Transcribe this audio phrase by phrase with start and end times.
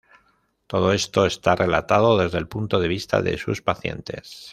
[0.65, 4.49] Todo esto está relatado desde el punto de vista de sus pacientes.